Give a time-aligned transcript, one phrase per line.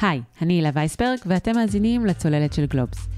[0.00, 3.08] היי, אני הילה וייסברג, ואתם מאזינים לצוללת של גלובס.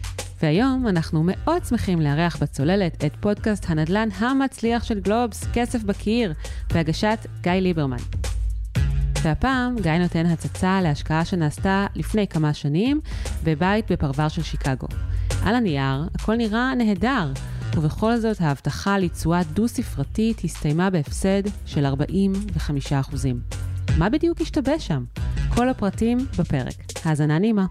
[0.42, 6.32] והיום אנחנו מאוד שמחים לארח בצוללת את פודקאסט הנדל"ן המצליח של גלובס, כסף בקיר,
[6.74, 7.96] בהגשת גיא ליברמן.
[9.22, 13.00] והפעם גיא נותן הצצה להשקעה שנעשתה לפני כמה שנים
[13.44, 14.86] בבית בפרבר של שיקגו.
[15.44, 17.32] על הנייר, הכל נראה נהדר,
[17.76, 23.26] ובכל זאת ההבטחה לתשואה דו-ספרתית הסתיימה בהפסד של 45%.
[23.98, 25.04] מה בדיוק השתבש שם?
[25.60, 26.74] כל הפרטים בפרק.
[27.04, 27.66] האזנה נעימה.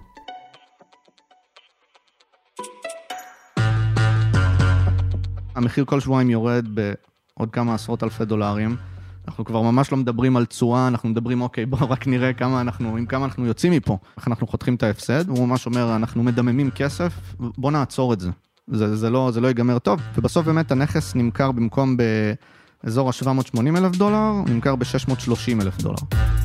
[5.56, 8.76] המחיר כל שבועיים יורד בעוד כמה עשרות אלפי דולרים.
[9.28, 12.98] אנחנו כבר ממש לא מדברים על תשואה, אנחנו מדברים, אוקיי, בואו רק נראה כמה אנחנו,
[12.98, 15.30] עם כמה אנחנו יוצאים מפה, איך אנחנו חותכים את ההפסד.
[15.30, 18.30] הוא ממש אומר, אנחנו מדממים כסף, בואו נעצור את זה.
[18.68, 21.98] זה, זה, לא, זה לא ייגמר טוב, ובסוף באמת הנכס נמכר במקום
[22.84, 26.39] באזור ה-780 אלף דולר, נמכר ב-630 אלף דולר.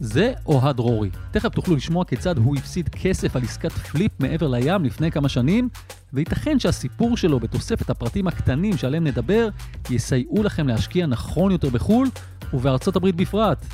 [0.00, 1.10] זה אוהד דרורי.
[1.30, 5.68] תכף תוכלו לשמוע כיצד הוא הפסיד כסף על עסקת פליפ מעבר לים לפני כמה שנים,
[6.12, 9.48] וייתכן שהסיפור שלו בתוספת הפרטים הקטנים שעליהם נדבר,
[9.90, 12.08] יסייעו לכם להשקיע נכון יותר בחו"ל,
[12.54, 13.64] ובארצות הברית בפרט.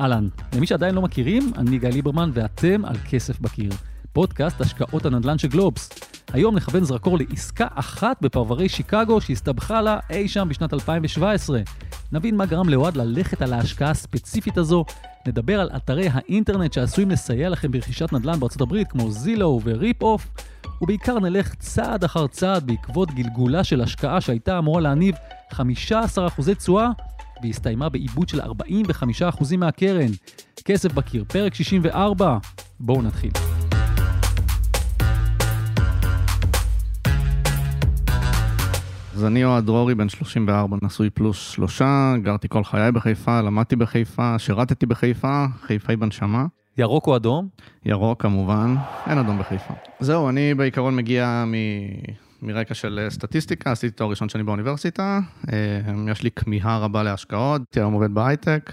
[0.00, 3.70] אהלן, למי שעדיין לא מכירים, אני גיא ליברמן ואתם על כסף בקיר.
[4.12, 5.90] פודקאסט השקעות הנדל"ן של גלובס.
[6.32, 11.60] היום נכוון זרקור לעסקה אחת בפרברי שיקגו שהסתבכה לה אי שם בשנת 2017.
[12.12, 14.84] נבין מה גרם לאוהד ללכת על ההשקעה הספציפית הזו,
[15.26, 20.28] נדבר על אתרי האינטרנט שעשויים לסייע לכם ברכישת נדל"ן בארצות הברית כמו Zillow ו Ripoff,
[20.82, 25.14] ובעיקר נלך צעד אחר צעד בעקבות גלגולה של השקעה שהייתה אמורה להניב
[25.52, 25.56] 15%
[26.58, 26.88] תשואה
[27.42, 30.10] והסתיימה באיבוד של 45% מהקרן.
[30.64, 32.38] כסף בקיר, פרק 64,
[32.80, 33.30] בואו נתחיל.
[39.14, 44.38] אז אני אוהד דרורי, בן 34, נשוי פלוס שלושה, גרתי כל חיי בחיפה, למדתי בחיפה,
[44.38, 46.46] שירתתי בחיפה, חיפאי בנשמה.
[46.78, 47.48] ירוק או אדום?
[47.84, 48.74] ירוק כמובן,
[49.06, 49.74] אין אדום בחיפה.
[50.00, 51.54] זהו, אני בעיקרון מגיע מ...
[52.42, 55.20] מרקע של סטטיסטיקה, עשיתי תואר ראשון שלי באוניברסיטה,
[55.52, 58.72] אה, יש לי כמיהה רבה להשקעות, היום עובד בהייטק,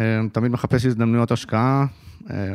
[0.00, 1.86] אה, תמיד מחפש הזדמנויות השקעה,
[2.30, 2.52] אה,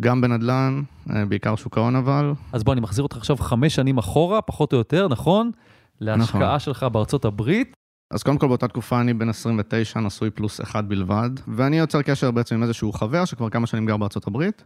[0.00, 0.82] גם בנדל"ן,
[1.28, 2.32] בעיקר שוק ההון אבל.
[2.52, 5.50] אז בוא, אני מחזיר אותך עכשיו חמש שנים אחורה, פחות או יותר, נכון?
[6.00, 6.58] להשקעה נכון.
[6.58, 7.74] שלך בארצות הברית.
[8.10, 12.30] אז קודם כל באותה תקופה אני בן 29, נשוי פלוס אחד בלבד, ואני יוצר קשר
[12.30, 14.64] בעצם עם איזשהו חבר שכבר כמה שנים גר בארצות הברית,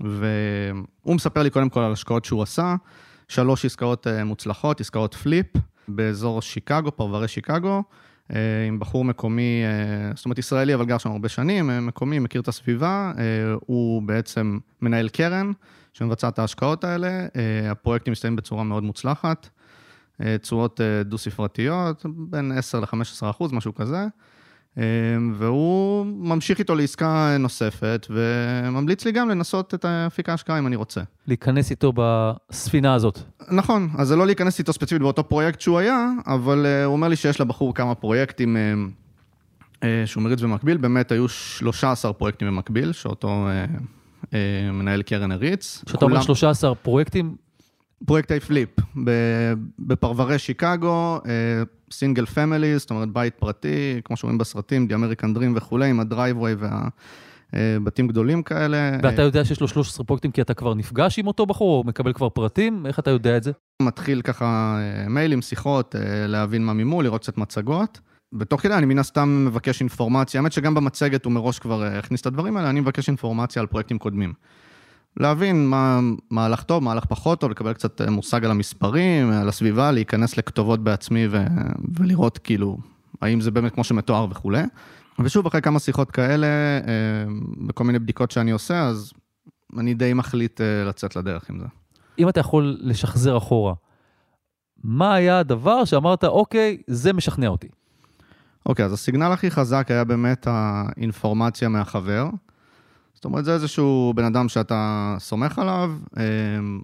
[0.00, 2.74] והוא מספר לי קודם כל על השקעות שהוא עשה,
[3.28, 5.46] שלוש עסקאות אה, מוצלחות, עסקאות flip,
[5.88, 7.82] באזור שיקגו, פרברי שיקגו,
[8.32, 12.40] אה, עם בחור מקומי, אה, זאת אומרת ישראלי, אבל גר שם הרבה שנים, מקומי, מכיר
[12.40, 13.12] את הסביבה,
[13.66, 15.52] הוא בעצם מנהל קרן
[15.92, 17.26] שמבצע את ההשקעות האלה,
[17.70, 19.48] הפרויקטים מסתיימים בצורה מאוד מוצלחת.
[20.22, 24.06] אה, תשואות אה, דו-ספרתיות, בין 10 ל-15 אחוז, משהו כזה.
[24.78, 24.84] אה,
[25.34, 31.00] והוא ממשיך איתו לעסקה נוספת, וממליץ לי גם לנסות את אפיק ההשקעה אם אני רוצה.
[31.26, 33.18] להיכנס איתו בספינה הזאת.
[33.50, 37.16] נכון, אז זה לא להיכנס איתו ספציפית באותו פרויקט שהוא היה, אבל הוא אומר לי
[37.16, 38.56] שיש לבחור כמה פרויקטים
[40.06, 43.46] שהוא מריץ במקביל, באמת היו 13 פרויקטים במקביל, שאותו
[44.72, 45.82] מנהל קרן הריץ.
[45.86, 47.36] כשאתה אומר 13 פרויקטים,
[48.06, 48.68] פרויקטי flip
[49.78, 51.20] בפרברי שיקגו,
[51.92, 56.06] single family, זאת אומרת בית פרטי, כמו שאומרים בסרטים, The American Dream וכולי, עם ה
[56.06, 56.54] driveway
[57.52, 58.98] והבתים גדולים כאלה.
[59.02, 62.12] ואתה יודע שיש לו 13 פרויקטים כי אתה כבר נפגש עם אותו בחור, או מקבל
[62.12, 62.86] כבר פרטים?
[62.86, 63.52] איך אתה יודע את זה?
[63.82, 68.00] מתחיל ככה אה, מיילים, שיחות, אה, להבין מה ממול, לראות קצת מצגות.
[68.38, 72.20] ותוך כדי אני מן הסתם מבקש אינפורמציה, האמת שגם במצגת הוא מראש כבר אה, הכניס
[72.20, 74.32] את הדברים האלה, אני מבקש אינפורמציה על פרויקטים קודמים.
[75.16, 76.00] להבין מה,
[76.30, 79.90] מה הלך טוב, מה הלך פחות טוב, לקבל קצת אה, מושג על המספרים, על הסביבה,
[79.90, 81.44] להיכנס לכתובות בעצמי ו,
[81.98, 82.78] ולראות כאילו,
[83.20, 84.62] האם זה באמת כמו שמתואר וכולי.
[85.18, 87.24] ושוב, אחרי כמה שיחות כאלה, אה,
[87.66, 89.12] בכל מיני בדיקות שאני עושה, אז
[89.78, 91.66] אני די מחליט אה, לצאת לדרך עם זה.
[92.18, 93.74] אם אתה יכול לשחזר אחורה,
[94.84, 97.68] מה היה הדבר שאמרת, אוקיי, זה משכנע אותי?
[98.66, 102.26] אוקיי, אז הסיגנל הכי חזק היה באמת האינפורמציה מהחבר.
[103.20, 106.80] זאת אומרת, זה איזשהו בן אדם שאתה סומך עליו, אמ,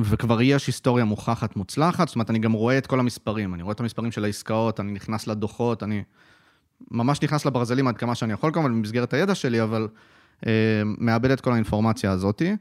[0.00, 3.72] וכבר יש היסטוריה מוכחת מוצלחת, זאת אומרת, אני גם רואה את כל המספרים, אני רואה
[3.72, 6.02] את המספרים של העסקאות, אני נכנס לדוחות, אני
[6.90, 9.88] ממש נכנס לברזלים עד כמה שאני יכול, כמובן, במסגרת הידע שלי, אבל
[10.46, 12.56] אה, מעבד את כל האינפורמציה הזאתי.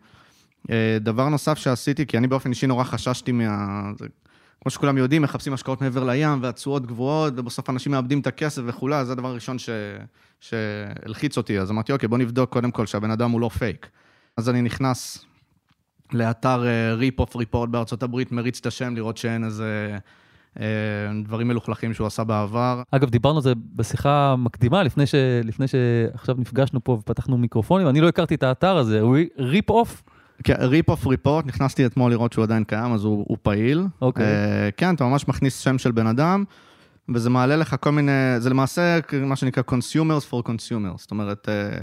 [0.69, 3.91] אה, דבר נוסף שעשיתי, כי אני באופן אישי נורא חששתי מה...
[4.61, 9.05] כמו שכולם יודעים, מחפשים השקעות מעבר לים, והתשואות גבוהות, ובסוף אנשים מאבדים את הכסף וכולי,
[9.05, 9.57] זה הדבר הראשון.
[10.39, 11.59] שהלחיץ אותי.
[11.59, 13.89] אז אמרתי, אוקיי, בוא נבדוק קודם כל שהבן אדם הוא לא פייק.
[14.37, 15.25] אז אני נכנס
[16.13, 16.63] לאתר
[16.93, 19.97] Ripoff Report בארצות הברית, מריץ את השם, לראות שאין איזה
[20.59, 20.65] אה,
[21.23, 22.81] דברים מלוכלכים שהוא עשה בעבר.
[22.91, 25.15] אגב, דיברנו על זה בשיחה מקדימה, לפני, ש...
[25.43, 29.01] לפני שעכשיו נפגשנו פה ופתחנו מיקרופונים, אני לא הכרתי את האתר הזה,
[29.37, 30.03] Ripoff?
[30.59, 33.83] Ripoff Report, נכנסתי אתמול לראות שהוא עדיין קיים, אז הוא, הוא פעיל.
[34.01, 34.25] אוקיי.
[34.25, 36.43] אה, כן, אתה ממש מכניס שם של בן אדם,
[37.13, 41.77] וזה מעלה לך כל מיני, זה למעשה מה שנקרא consumers for consumers, זאת אומרת, אה,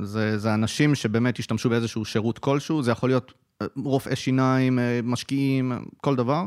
[0.00, 5.72] זה, זה אנשים שבאמת השתמשו באיזשהו שירות כלשהו, זה יכול להיות אה, רופאי שיניים, משקיעים,
[5.96, 6.44] כל דבר.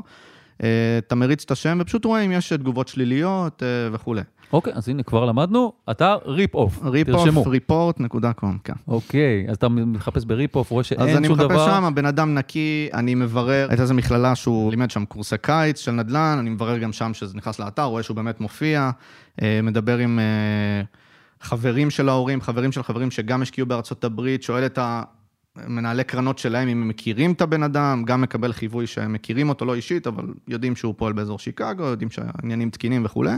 [0.64, 4.22] אה, אתה מריץ את השם ופשוט רואה אם יש תגובות שליליות אה, וכולי.
[4.54, 7.44] אוקיי, אז הנה, כבר למדנו, אתר Ripoff, תרשמו.
[7.44, 8.74] ripoff.report.com, כן.
[8.88, 11.66] אוקיי, אז אתה מחפש ב Ripoff, רואה אז שאין אני שום מחפש דבר.
[11.66, 15.92] שם, הבן אדם נקי, אני מברר, הייתה איזו מכללה שהוא לימד שם קורסי קיץ של
[15.92, 18.92] נדל"ן, אני מברר גם שם שזה נכנס לאתר, רואה שהוא באמת מופיע,
[19.42, 20.82] אה, מדבר עם אה,
[21.42, 24.80] חברים של ההורים, חברים של חברים שגם השקיעו בארצות הברית, שואל את
[25.56, 29.66] המנהלי קרנות שלהם אם הם מכירים את הבן אדם, גם מקבל חיווי שהם מכירים אותו
[29.66, 33.32] לא אישית, אבל יודעים שהוא פועל באזור שיקגו, יודעים שהעניינים תקינים וכולי.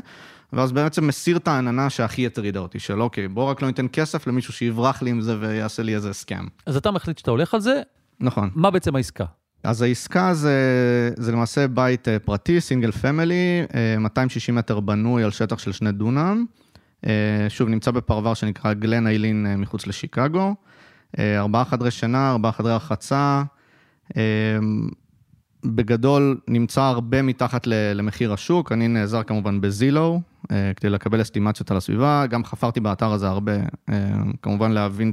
[0.54, 4.28] ואז בעצם מסיר את העננה שהכי הטרידה אותי, של אוקיי, בוא רק לא ניתן כסף
[4.28, 6.46] למישהו שיברח לי עם זה ויעשה לי איזה הסכם.
[6.66, 7.82] אז אתה מחליט שאתה הולך על זה,
[8.20, 8.50] נכון.
[8.56, 9.26] מה בעצם העסקה?
[9.64, 10.60] אז העסקה זה,
[11.18, 13.66] זה למעשה בית אה, פרטי, סינגל פמילי,
[14.00, 16.46] 260 מטר בנוי על שטח של שני דונם.
[17.06, 20.56] אה, שוב, נמצא בפרבר שנקרא גלן איילין אה, מחוץ לשיקגו.
[21.20, 23.44] אה, ארבעה חדרי שינה, ארבעה חדרי רחצה.
[24.18, 24.22] אה,
[25.66, 30.22] בגדול נמצא הרבה מתחת למחיר השוק, אני נעזר כמובן בזילו,
[30.52, 33.52] אה, כדי לקבל אסטימציות על הסביבה, גם חפרתי באתר הזה הרבה,
[34.42, 35.12] כמובן להבין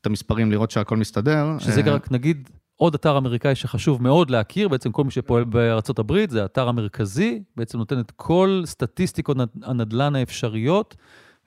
[0.00, 1.46] את המספרים, לראות שהכל מסתדר.
[1.58, 6.30] שזה רק נגיד עוד אתר אמריקאי שחשוב מאוד להכיר, בעצם כל מי שפועל בארצות הברית,
[6.30, 10.96] זה האתר המרכזי, בעצם נותן את כל סטטיסטיקות נד- הנדל"ן האפשריות.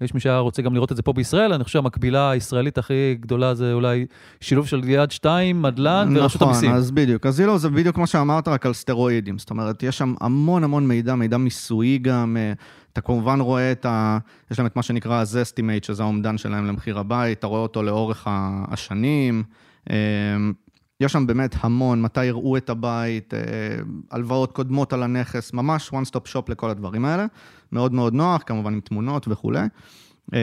[0.01, 3.15] יש מי שהיה רוצה גם לראות את זה פה בישראל, אני חושב שהמקבילה הישראלית הכי
[3.19, 4.05] גדולה זה אולי
[4.41, 6.69] שילוב של יד שתיים, נדל"ן ורשות המיסים.
[6.69, 7.25] נכון, אז בדיוק.
[7.25, 9.37] אז זילו זה בדיוק כמו שאמרת, רק על סטרואידים.
[9.37, 12.37] זאת אומרת, יש שם המון המון מידע, מידע מיסויי גם.
[12.39, 12.53] אה,
[12.93, 14.17] אתה כמובן רואה את ה...
[14.51, 18.27] יש להם את מה שנקרא ה-Zestimate, שזה האומדן שלהם למחיר הבית, אתה רואה אותו לאורך
[18.71, 19.43] השנים.
[21.05, 23.39] יש שם באמת המון, מתי יראו את הבית, אה,
[24.11, 27.25] הלוואות קודמות על הנכס, ממש one stop shop לכל הדברים האלה.
[27.71, 29.59] מאוד מאוד נוח, כמובן עם תמונות וכולי.
[30.33, 30.39] אה,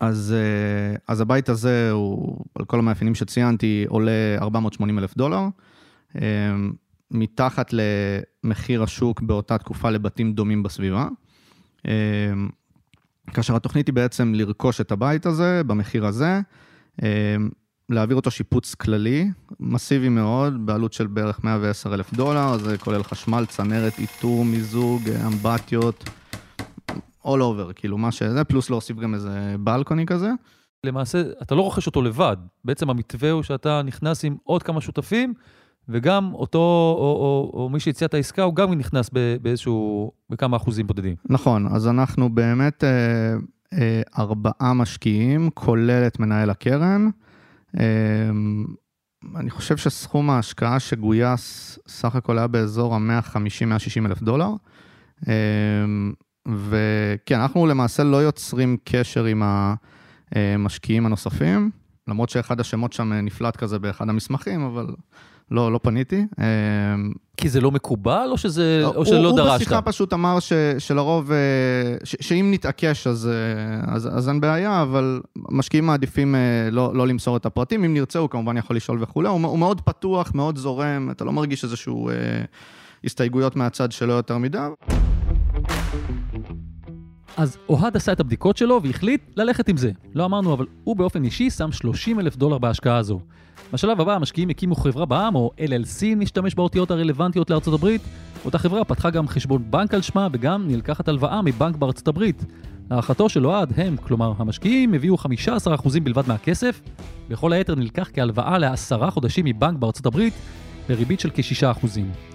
[0.00, 5.40] אז, אה, אז הבית הזה הוא, על כל המאפיינים שציינתי, עולה 480 אלף דולר.
[7.10, 11.08] מתחת למחיר השוק באותה תקופה לבתים דומים בסביבה.
[13.26, 16.40] כאשר התוכנית היא בעצם לרכוש את הבית הזה במחיר הזה,
[17.92, 19.30] להעביר אותו שיפוץ כללי,
[19.60, 26.04] מסיבי מאוד, בעלות של בערך 110 אלף דולר, זה כולל חשמל, צנרת, איתור, מיזוג, אמבטיות,
[27.24, 30.30] all over, כאילו מה שזה, פלוס להוסיף גם איזה בלקוני כזה.
[30.86, 32.36] למעשה, אתה לא רוכש אותו לבד.
[32.64, 35.34] בעצם המתווה הוא שאתה נכנס עם עוד כמה שותפים,
[35.88, 36.58] וגם אותו,
[36.98, 39.10] או, או, או מי שהציע את העסקה, הוא גם נכנס
[39.42, 41.14] באיזשהו, בכמה אחוזים בודדים.
[41.28, 43.34] נכון, אז אנחנו באמת אה,
[43.72, 47.10] אה, ארבעה משקיעים, כולל את מנהל הקרן.
[47.80, 47.84] אה,
[49.36, 54.50] אני חושב שסכום ההשקעה שגויס סך הכל היה באזור ה-150-160 אלף דולר.
[55.28, 55.34] אה,
[56.48, 59.42] וכן, אנחנו למעשה לא יוצרים קשר עם
[60.32, 61.70] המשקיעים הנוספים,
[62.08, 64.86] למרות שאחד השמות שם נפלט כזה באחד המסמכים, אבל
[65.52, 66.24] לא, לא פניתי.
[66.40, 66.46] אה,
[67.36, 69.50] כי זה לא מקובל, או, שזה, או שלא הוא, דרשת?
[69.50, 71.36] הוא בשיחה פשוט אמר ש, שלרוב, אה,
[72.04, 77.06] ש, שאם נתעקש אז, אה, אז, אז אין בעיה, אבל משקיעים מעדיפים אה, לא, לא
[77.06, 77.84] למסור את הפרטים.
[77.84, 79.28] אם נרצה, הוא כמובן יכול לשאול וכולי.
[79.28, 82.14] הוא, הוא מאוד פתוח, מאוד זורם, אתה לא מרגיש איזשהו אה,
[83.04, 84.58] הסתייגויות מהצד שלו יותר מדי.
[87.36, 89.90] אז אוהד עשה את הבדיקות שלו והחליט ללכת עם זה.
[90.14, 93.20] לא אמרנו, אבל הוא באופן אישי שם 30 אלף דולר בהשקעה הזו.
[93.72, 98.00] בשלב הבא המשקיעים הקימו חברה בע"מ, או LLC אם נשתמש באותיות הרלוונטיות לארצות הברית.
[98.44, 102.44] אותה חברה פתחה גם חשבון בנק על שמה וגם נלקחת הלוואה מבנק בארצות הברית.
[102.90, 106.80] להערכתו של אוהד, הם, כלומר המשקיעים, הביאו 15% בלבד מהכסף,
[107.28, 110.34] וכל היתר נלקח כהלוואה לעשרה חודשים מבנק בארצות הברית,
[110.88, 112.31] בריבית של כ-6%.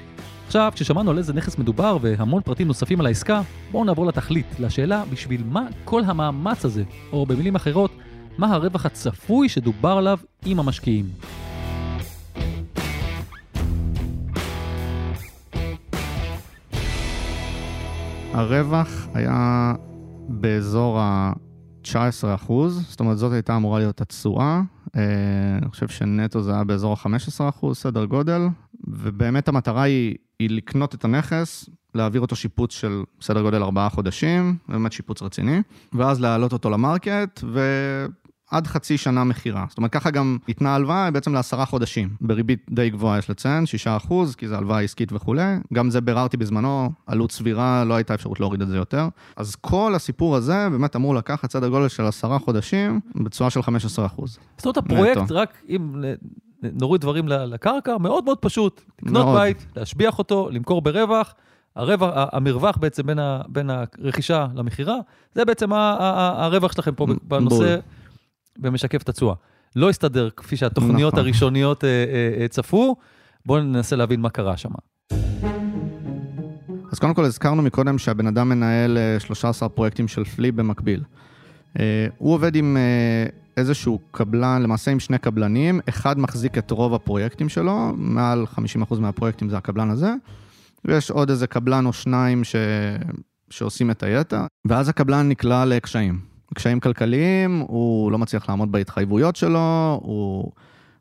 [0.48, 5.04] עכשיו, כששמענו על איזה נכס מדובר והמון פרטים נוספים על העסקה, בואו נעבור לתכלית, לשאלה
[5.12, 7.92] בשביל מה כל המאמץ הזה, או במילים אחרות,
[8.38, 11.06] מה הרווח הצפוי שדובר עליו עם המשקיעים.
[18.34, 19.74] הרווח היה
[20.27, 24.62] באזור ה-19 אחוז, זאת אומרת, זאת הייתה אמורה להיות התשואה.
[24.96, 25.01] אה,
[25.62, 28.42] אני חושב שנטו זה היה באזור ה-15 אחוז, סדר גודל,
[28.88, 34.58] ובאמת המטרה היא, היא לקנות את הנכס, להעביר אותו שיפוץ של סדר גודל 4 חודשים,
[34.70, 35.62] באמת שיפוץ רציני,
[35.94, 37.44] ואז להעלות אותו למרקט,
[38.51, 39.65] עד חצי שנה מכירה.
[39.70, 42.10] זאת אומרת, ככה גם ניתנה הלוואה בעצם לעשרה חודשים.
[42.22, 43.63] בריבית די גבוהה, יש לציין,
[44.10, 45.56] 6%, כי זו הלוואה עסקית וכולי.
[45.74, 49.08] גם זה ביררתי בזמנו, עלות סבירה, לא הייתה אפשרות להוריד את זה יותר.
[49.36, 53.63] אז כל הסיפור הזה באמת אמור לקחת סדר גודל של עשרה חודשים, בתשואה של 15%.
[54.58, 55.36] זאת אומרת, הפרויקט, נטו.
[55.36, 56.03] רק אם
[56.64, 58.82] נוריד דברים לקרקע, מאוד מאוד פשוט.
[59.04, 59.38] לקנות מאוד.
[59.38, 61.34] בית, להשביח אותו, למכור ברווח.
[61.76, 64.98] הרווח, המרווח בעצם בין, ה, בין הרכישה למכירה,
[65.36, 67.08] זה בעצם ה, ה, ה, הרווח שלכם פה.
[67.24, 67.78] בנושא,
[68.64, 69.36] ומשקף את התשואה.
[69.76, 71.26] לא הסתדר כפי שהתוכניות נכון.
[71.26, 72.96] הראשוניות אה, אה, אה, צפו,
[73.46, 74.70] בואו ננסה להבין מה קרה שם.
[76.92, 81.04] אז קודם כל הזכרנו מקודם שהבן אדם מנהל אה, 13 פרויקטים של פליפ במקביל.
[81.80, 83.26] אה, הוא עובד עם אה,
[83.58, 88.46] איזשהו קבלן, למעשה עם שני קבלנים, אחד מחזיק את רוב הפרויקטים שלו, מעל
[88.90, 90.14] 50% מהפרויקטים זה הקבלן הזה,
[90.86, 92.56] ויש עוד איזה קבלן או שניים ש...
[93.50, 96.20] שעושים את היתר, ואז הקבלן נקלע לקשיים.
[96.54, 100.52] קשיים כלכליים, הוא לא מצליח לעמוד בהתחייבויות שלו, הוא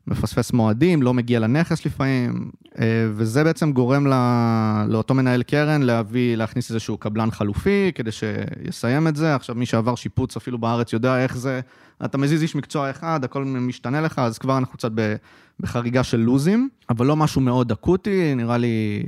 [0.07, 2.49] מפספס מועדים, לא מגיע לנכס לפעמים,
[2.79, 2.85] אה,
[3.15, 9.15] וזה בעצם גורם ל- לאותו מנהל קרן להביא, להכניס איזשהו קבלן חלופי כדי שיסיים את
[9.15, 9.35] זה.
[9.35, 11.59] עכשיו, מי שעבר שיפוץ אפילו בארץ יודע איך זה,
[12.05, 14.91] אתה מזיז איש מקצוע אחד, הכל משתנה לך, אז כבר אנחנו קצת
[15.59, 19.03] בחריגה של לוזים, אבל לא משהו מאוד אקוטי, נראה לי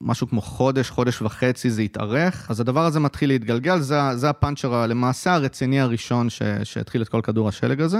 [0.00, 4.86] משהו כמו חודש, חודש וחצי זה התארך, אז הדבר הזה מתחיל להתגלגל, זה, זה הפאנצ'ר
[4.86, 7.98] למעשה הרציני הראשון ש- שהתחיל את כל כדור השלג הזה.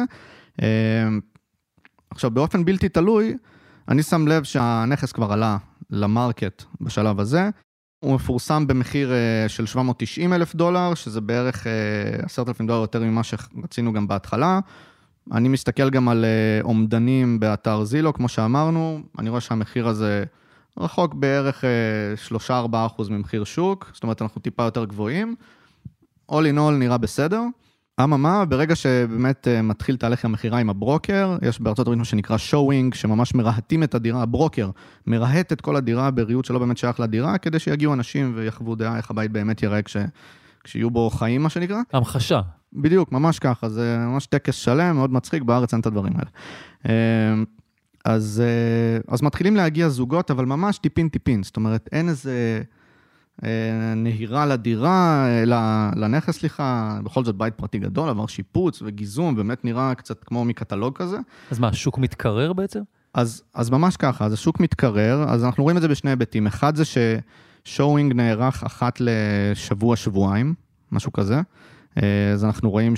[2.15, 3.37] עכשיו, באופן בלתי תלוי,
[3.89, 5.57] אני שם לב שהנכס כבר עלה
[5.91, 7.51] למרקט בשלב הזה.
[8.01, 11.73] הוא מפורסם במחיר אה, של 790 אלף דולר, שזה בערך אה,
[12.25, 14.61] 10,000 דולר יותר ממה שרצינו גם בהתחלה.
[15.33, 20.25] אני מסתכל גם על אה, אומדנים באתר זילו, כמו שאמרנו, אני רואה שהמחיר הזה
[20.79, 25.35] רחוק בערך אה, 3-4 אחוז ממחיר שוק, זאת אומרת, אנחנו טיפה יותר גבוהים.
[26.33, 27.43] all in all נראה בסדר.
[28.01, 32.95] אממה, ברגע שבאמת אה, מתחיל תהליך המכירה עם הברוקר, יש בארצות הברית מה שנקרא שואינג,
[32.95, 34.71] שממש מרהטים את הדירה, הברוקר
[35.07, 39.11] מרהט את כל הדירה בריהוט שלא באמת שייך לדירה, כדי שיגיעו אנשים ויחוו דעה איך
[39.11, 39.97] הבית באמת ייראה כש...
[40.65, 41.81] כשיהיו בו חיים, מה שנקרא.
[41.93, 42.41] המחשה.
[42.73, 46.31] בדיוק, ממש ככה, זה ממש טקס שלם, מאוד מצחיק, בארץ אין את הדברים האלה.
[46.89, 47.43] אה,
[48.05, 52.63] אז, אה, אז מתחילים להגיע זוגות, אבל ממש טיפין-טיפין, זאת אומרת, אין איזה
[53.97, 59.95] נהירה לדירה, אה, לנכס, סליחה, בכל זאת בית פרטי גדול, עבר שיפוץ וגיזום, באמת נראה
[59.95, 61.17] קצת כמו מקטלוג כזה.
[61.51, 62.81] אז מה, השוק מתקרר בעצם?
[63.15, 66.47] אז, אז ממש ככה, אז השוק מתקרר, אז אנחנו רואים את זה בשני היבטים.
[66.47, 70.55] אחד זה ששואינג נערך אחת לשבוע-שבועיים,
[70.93, 71.41] משהו כזה.
[72.03, 72.95] אה, אז אנחנו רואים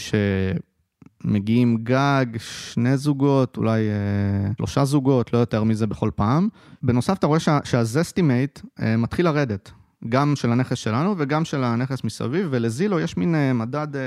[1.24, 6.48] שמגיעים גג שני זוגות, אולי אה, שלושה זוגות, לא יותר מזה בכל פעם.
[6.82, 9.72] בנוסף, אתה רואה שה, שה Zestimate אה, מתחיל לרדת,
[10.08, 14.00] גם של הנכס שלנו וגם של הנכס מסביב, ול Zillow יש מין אה, מדד אה,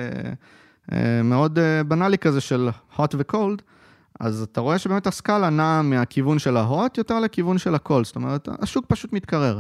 [0.92, 3.62] אה, מאוד בנאלי כזה של hot ו-cold.
[4.20, 8.16] אז אתה רואה שבאמת הסקאלה נעה מהכיוון של ה hot יותר לכיוון של הקול, זאת
[8.16, 9.60] אומרת, השוק פשוט מתקרר.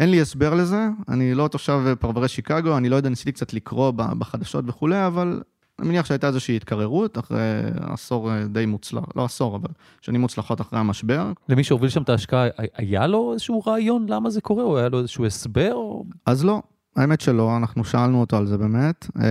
[0.00, 3.90] אין לי הסבר לזה, אני לא תושב פרברי שיקגו, אני לא יודע, ניסיתי קצת לקרוא
[3.90, 5.40] בחדשות וכולי, אבל
[5.78, 9.68] אני מניח שהייתה איזושהי התקררות אחרי עשור אה, די מוצלח, לא עשור, אבל
[10.00, 11.32] שנים מוצלחות אחרי המשבר.
[11.48, 14.98] למי שהוביל שם את ההשקעה, היה לו איזשהו רעיון למה זה קורה, או היה לו
[14.98, 15.72] איזשהו הסבר?
[15.74, 16.04] או...
[16.26, 16.62] אז לא,
[16.96, 19.26] האמת שלא, אנחנו שאלנו אותו על זה באמת, אה,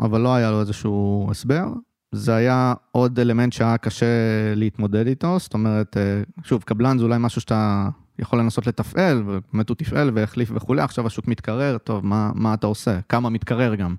[0.00, 1.66] אבל לא היה לו איזשהו הסבר.
[2.12, 4.06] זה היה עוד אלמנט שהיה קשה
[4.54, 7.88] להתמודד איתו, זאת אומרת, אה, שוב, קבלן זה אולי משהו שאתה
[8.18, 12.66] יכול לנסות לתפעל, ובאמת הוא תפעל והחליף וכולי, עכשיו השוק מתקרר, טוב, מה, מה אתה
[12.66, 13.00] עושה?
[13.08, 13.94] כמה מתקרר גם.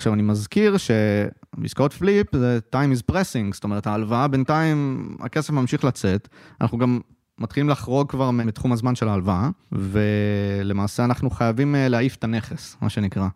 [0.00, 5.84] עכשיו, אני מזכיר שבעסקאות flip זה time is pressing, זאת אומרת, ההלוואה בינתיים, הכסף ממשיך
[5.84, 6.28] לצאת,
[6.60, 7.00] אנחנו גם
[7.38, 12.88] מתחילים לחרוג כבר מתחום הזמן של ההלוואה, ולמעשה אנחנו חייבים אה, להעיף את הנכס, מה
[12.88, 13.28] שנקרא.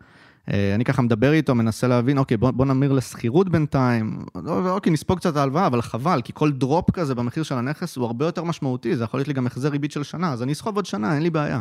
[0.53, 4.93] אה, אני ככה מדבר איתו, מנסה להבין, אוקיי, בוא, בוא נמיר לשכירות בינתיים, לא, אוקיי,
[4.93, 8.45] נספוג קצת ההלוואה, אבל חבל, כי כל drop כזה במחיר של הנכס הוא הרבה יותר
[8.45, 11.15] משמעותי, זה יכול להיות לי גם החזר ריבית של שנה, אז אני אסחוב עוד שנה,
[11.15, 11.61] אין לי בעיה.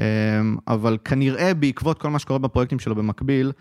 [0.00, 0.04] אה,
[0.68, 3.52] אבל כנראה בעקבות כל מה שקורה בפרויקטים שלו במקביל,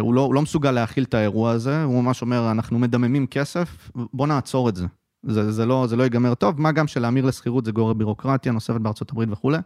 [0.00, 3.90] הוא לא, הוא לא מסוגל להכיל את האירוע הזה, הוא ממש אומר, אנחנו מדממים כסף,
[3.94, 4.86] בוא נעצור את זה.
[5.26, 8.80] זה, זה, לא, זה לא ייגמר טוב, מה גם שלהמיר לשכירות זה גורר בירוקרטיה נוספת
[8.80, 9.58] בארצות הברית וכולי.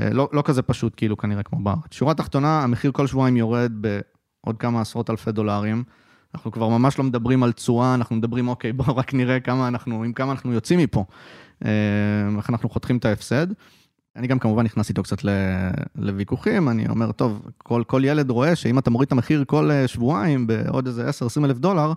[0.00, 1.92] אה, לא, לא כזה פשוט כאילו כנראה כמו בארץ.
[1.92, 5.84] שורה תחתונה, המחיר כל שבועיים יורד בעוד כמה עשרות אלפי דולרים.
[6.34, 10.02] אנחנו כבר ממש לא מדברים על תשואה, אנחנו מדברים, אוקיי, בואו רק נראה כמה אנחנו,
[10.02, 11.04] עם כמה אנחנו יוצאים מפה.
[11.64, 11.70] אה,
[12.36, 13.46] איך אנחנו חותכים את ההפסד.
[14.16, 15.18] אני גם כמובן נכנס איתו קצת
[15.96, 19.88] לוויכוחים, אני אומר, טוב, כל, כל ילד רואה שאם אתה מוריד את המחיר כל אה,
[19.88, 21.92] שבועיים בעוד איזה 10-20 אלף דולר,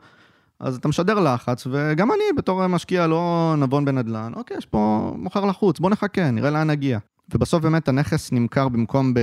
[0.60, 5.46] אז אתה משדר לחץ, וגם אני בתור משקיע לא נבון בנדל"ן, אוקיי, יש פה מוכר
[5.46, 7.00] לחוץ, בוא נחכה, נראה לאן נגיע.
[7.34, 9.14] ובסוף באמת הנכס נמכר במקום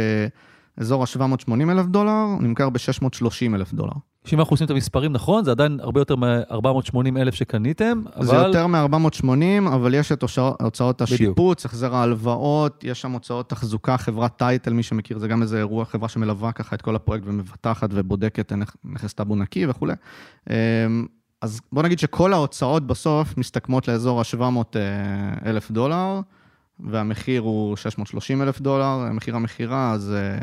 [0.76, 3.92] באזור ה-780 אלף דולר, נמכר ב-630 אלף דולר.
[4.26, 8.24] שאם אנחנו עושים את המספרים נכון, זה עדיין הרבה יותר מ-480 אלף שקניתם, אבל...
[8.26, 9.28] זה יותר מ-480,
[9.74, 15.18] אבל יש את הוצאות- השיפוץ, החזר ההלוואות, יש שם הוצאות תחזוקה, חברת טייטל, מי שמכיר,
[15.18, 19.36] זה גם איזה אירוע, חברה שמלווה ככה את כל הפרויקט ומבטחת ובודקת נכ- נכס טאבו
[19.36, 19.94] נקי וכולי.
[20.50, 20.54] אמ,
[21.42, 24.76] אז בוא נגיד שכל ההוצאות בסוף מסתכמות לאזור ה-700
[25.46, 26.20] אלף דולר,
[26.80, 30.12] והמחיר הוא 630 אלף דולר, מחיר המכירה, אז...
[30.16, 30.38] אה,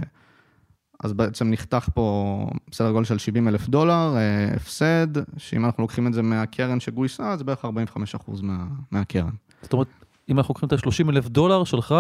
[1.04, 5.08] אז בעצם נחתך פה בסדר גודל של 70 אלף דולר, אה, הפסד,
[5.38, 9.30] שאם אנחנו לוקחים את זה מהקרן שגויסה, זה בערך 45% מה, מהקרן.
[9.62, 9.88] זאת אומרת,
[10.30, 11.96] אם אנחנו לוקחים את ה-30 אלף דולר שלך,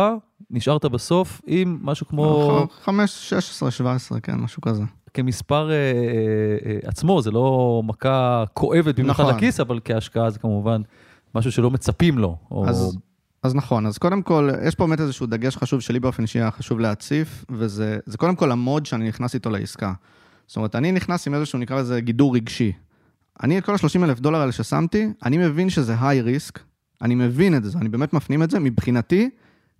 [0.51, 2.67] נשארת בסוף עם משהו כמו...
[2.83, 4.83] 5, 16, 17, כן, משהו כזה.
[5.13, 5.81] כמספר אה, אה,
[6.65, 9.35] אה, עצמו, זה לא מכה כואבת במיוחד נכון.
[9.35, 10.81] לכיס, אבל כהשקעה זה כמובן
[11.35, 12.37] משהו שלא מצפים לו.
[12.51, 12.67] או...
[12.67, 12.97] אז,
[13.43, 16.51] אז נכון, אז קודם כל, יש פה באמת איזשהו דגש חשוב שלי באופן אישי היה
[16.51, 19.93] חשוב להציף, וזה זה קודם כל המוד שאני נכנס איתו לעסקה.
[20.47, 22.71] זאת אומרת, אני נכנס עם איזשהו, נקרא לזה, גידור רגשי.
[23.43, 26.59] אני, את כל ה-30 אלף דולר האלה ששמתי, אני מבין שזה high risk,
[27.01, 29.29] אני מבין את זה, אני באמת מפנים את זה, מבחינתי,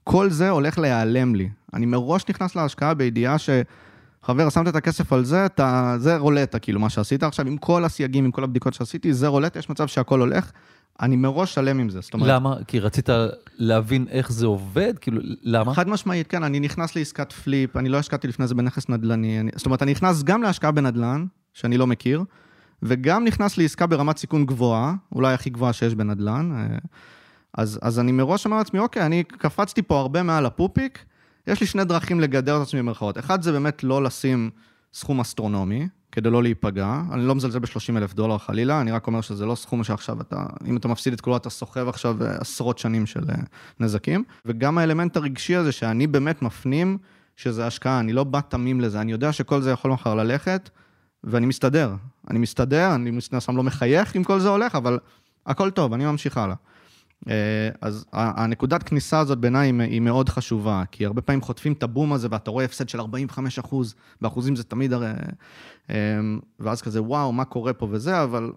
[0.04, 1.50] כל זה הולך להיעלם לי.
[1.74, 3.50] אני מראש נכנס להשקעה בידיעה ש...
[4.24, 7.86] חבר, שמת את הכסף על זה, אתה, זה רולטה, כאילו, מה שעשית עכשיו, עם כל
[7.86, 10.52] הסייגים, עם כל הבדיקות שעשיתי, זה רולטה, יש מצב שהכל הולך,
[11.02, 12.02] אני מראש שלם עם זה.
[12.02, 12.56] זאת אומרת, למה?
[12.68, 13.10] כי רצית
[13.58, 14.94] להבין איך זה עובד?
[15.00, 15.74] כאילו, למה?
[15.74, 19.52] חד משמעית, כן, אני נכנס לעסקת flip, אני לא השקעתי לפני זה בנכס נדל"ני, אני,
[19.56, 22.24] זאת אומרת, אני נכנס גם להשקעה בנדל"ן, שאני לא מכיר,
[22.84, 26.52] וגם נכנס לעסקה ברמת סיכון גבוהה, אולי הכי גבוהה שיש בנדל"ן.
[26.56, 26.78] אה,
[27.58, 31.06] אז, אז אני מראש אומר לעצמי, אוקיי, אני קפצתי פה הרבה מעל הפופיק,
[31.48, 33.18] יש לי שני דרכים לגדר את עצמי במרכאות.
[33.18, 34.50] אחד זה באמת לא לשים
[34.94, 37.02] סכום אסטרונומי, כדי לא להיפגע.
[37.12, 40.46] אני לא מזלזל ב-30 אלף דולר חלילה, אני רק אומר שזה לא סכום שעכשיו אתה,
[40.66, 43.36] אם אתה מפסיד את כולו, אתה סוחב עכשיו אה, עשרות שנים של אה,
[43.80, 44.24] נזקים.
[44.46, 46.98] וגם האלמנט הרגשי הזה, שאני באמת מפנים
[47.36, 50.70] שזה השקעה, אני לא בא תמים לזה, אני יודע שכל זה יכול מחר ללכת,
[51.24, 51.96] ואני מסתדר.
[52.30, 55.00] אני מסתדר, אני מן הסתם לא מחייך אם כל זה הולך, אבל
[55.46, 56.56] הכל טוב, אני ממשיך הלאה.
[57.30, 57.34] אה,
[57.82, 62.28] אז הנקודת כניסה הזאת בעיניי היא- מאוד חשובה, כי הרבה פעמים חוטפים את הבום הזה
[62.32, 65.08] ואתה רואה הפסד של 45 אחוז, באחוזים זה תמיד הרי...
[65.90, 65.96] אה,
[66.60, 68.52] ואז כזה, וואו, מה קורה פה וזה, אבל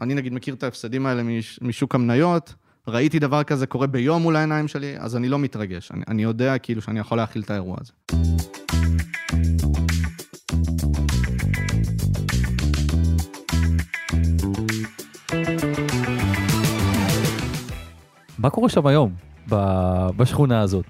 [0.00, 2.54] אני נגיד מכיר את ההפסדים האלה מש- משוק המניות,
[2.88, 5.92] ראיתי דבר כזה קורה ביום מול העיניים שלי, אז אני לא מתרגש.
[5.92, 7.92] אני, אני יודע כאילו שאני יכול להכיל את האירוע הזה.
[18.40, 19.14] מה קורה שם היום,
[20.16, 20.84] בשכונה הזאת?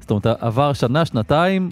[0.00, 1.68] זאת אומרת, עבר שנה, שנתיים,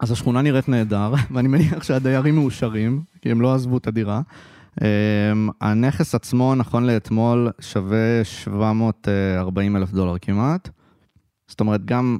[0.00, 4.20] אז השכונה נראית נהדר, ואני מניח שהדיירים מאושרים, כי הם לא עזבו את הדירה.
[4.76, 4.82] Um,
[5.60, 10.68] הנכס עצמו, נכון לאתמול, שווה 740 אלף דולר כמעט.
[11.48, 12.18] זאת אומרת, גם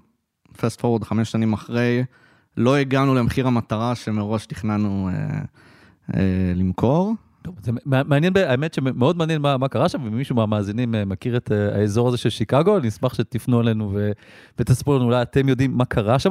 [0.57, 2.05] פסט פורוורד חמש שנים אחרי,
[2.57, 6.17] לא הגענו למחיר המטרה שמראש תכננו uh, uh,
[6.55, 7.15] למכור.
[7.49, 11.05] טוב, זה מע- מעניין, האמת שמאוד מעניין מה, מה קרה שם, ואם מישהו מהמאזינים אה,
[11.05, 14.13] מכיר את אה, האזור הזה של שיקגו, אני אשמח שתפנו אלינו ו,
[14.59, 16.31] ותספרו לנו, אולי אתם יודעים מה קרה שם.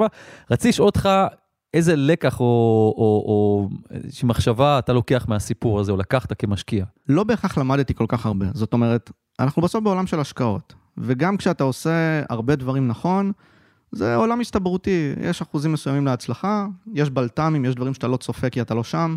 [0.51, 1.09] רציתי לשאול אותך
[1.73, 2.45] איזה לקח או,
[2.97, 6.85] או, או איזושהי מחשבה אתה לוקח מהסיפור הזה, או לקחת כמשקיע.
[7.09, 8.45] לא בהכרח למדתי כל כך הרבה.
[8.53, 13.31] זאת אומרת, אנחנו בסוף בעולם של השקעות, וגם כשאתה עושה הרבה דברים נכון,
[13.91, 18.61] זה עולם הסתברותי, יש אחוזים מסוימים להצלחה, יש בלת"מים, יש דברים שאתה לא צופה כי
[18.61, 19.15] אתה לא שם,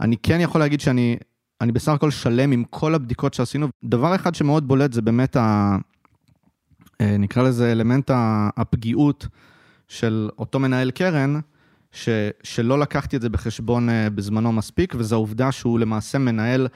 [0.00, 1.16] ואני כן יכול להגיד שאני
[1.60, 3.68] אני בסך הכל שלם עם כל הבדיקות שעשינו.
[3.84, 5.76] דבר אחד שמאוד בולט זה באמת, ה,
[7.00, 8.10] אה, נקרא לזה אלמנט
[8.56, 9.26] הפגיעות
[9.88, 11.40] של אותו מנהל קרן,
[11.92, 12.08] ש,
[12.42, 16.68] שלא לקחתי את זה בחשבון אה, בזמנו מספיק, וזו העובדה שהוא למעשה מנהל,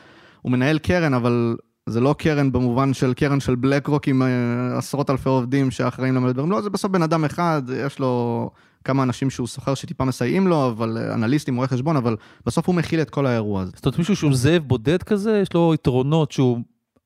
[0.43, 1.57] הוא מנהל קרן, אבל
[1.87, 6.15] זה לא קרן במובן של קרן של בלק רוק עם אה, עשרות אלפי עובדים שאחראים
[6.15, 8.51] למלא דברים, לא, זה בסוף בן אדם אחד, יש לו
[8.85, 12.17] כמה אנשים שהוא סוחר שטיפה מסייעים לו, אבל אה, אנליסטים, רואי חשבון, אבל
[12.47, 13.73] בסוף הוא מכיל את כל האירוע הזה.
[13.75, 16.59] זאת אומרת, מישהו שהוא זאב בודד כזה, יש לו יתרונות שהוא,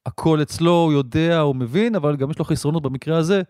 [0.07, 3.43] הכל אצלו, הוא יודע, הוא מבין, אבל גם יש לו חסרונות במקרה הזה,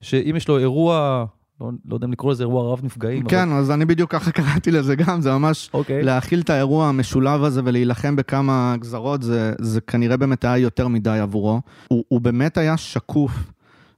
[0.00, 1.24] שאם יש לו אירוע,
[1.60, 4.70] לא, לא יודע אם לקרוא לזה אירוע רב נפגעים, כן, אז אני בדיוק ככה קראתי
[4.70, 5.80] לזה גם, זה ממש אבל...
[5.80, 6.02] אוקיי.
[6.02, 11.18] להכיל את האירוע המשולב הזה ולהילחם בכמה גזרות, זה, זה כנראה באמת היה יותר מדי
[11.18, 11.60] עבורו.
[11.88, 13.32] הוא, הוא באמת היה שקוף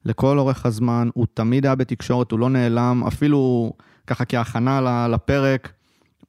[0.08, 3.72] לכל אורך הזמן, הוא תמיד היה בתקשורת, הוא לא נעלם, אפילו
[4.06, 5.72] ככה כהכנה לפרק,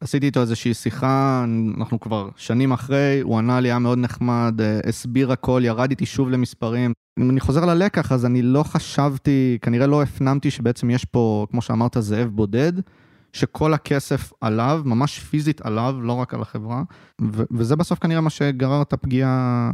[0.01, 1.45] עשיתי איתו איזושהי שיחה,
[1.77, 6.05] אנחנו כבר שנים אחרי, הוא ענה לי, היה מאוד נחמד, אה, הסביר הכל, ירד איתי
[6.05, 6.93] שוב למספרים.
[7.19, 11.61] אם אני חוזר ללקח, אז אני לא חשבתי, כנראה לא הפנמתי שבעצם יש פה, כמו
[11.61, 12.73] שאמרת, זאב בודד,
[13.33, 16.83] שכל הכסף עליו, ממש פיזית עליו, לא רק על החברה,
[17.21, 19.71] ו- וזה בסוף כנראה מה שגרר את הפגיעה